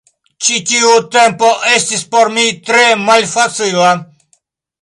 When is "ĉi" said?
0.45-0.55